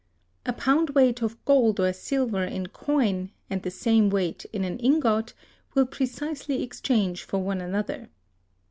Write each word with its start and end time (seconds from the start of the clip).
A 0.47 0.53
pound 0.53 0.89
weight 0.95 1.21
of 1.21 1.45
gold 1.45 1.79
or 1.79 1.93
silver 1.93 2.43
in 2.43 2.65
coin, 2.65 3.29
and 3.51 3.61
the 3.61 3.69
same 3.69 4.09
weight 4.09 4.45
in 4.51 4.63
an 4.63 4.79
ingot, 4.79 5.35
will 5.75 5.85
precisely 5.85 6.63
exchange 6.63 7.21
for 7.23 7.37
one 7.37 7.61
another. 7.61 8.09